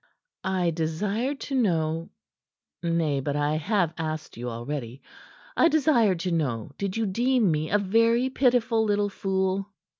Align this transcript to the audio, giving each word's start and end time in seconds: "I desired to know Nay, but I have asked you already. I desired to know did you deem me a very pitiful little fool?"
"I 0.43 0.71
desired 0.71 1.39
to 1.41 1.53
know 1.53 2.09
Nay, 2.81 3.19
but 3.19 3.35
I 3.35 3.57
have 3.57 3.93
asked 3.99 4.35
you 4.35 4.49
already. 4.49 4.99
I 5.55 5.67
desired 5.67 6.19
to 6.21 6.31
know 6.31 6.71
did 6.79 6.97
you 6.97 7.05
deem 7.05 7.51
me 7.51 7.69
a 7.69 7.77
very 7.77 8.27
pitiful 8.31 8.83
little 8.83 9.09
fool?" 9.09 9.69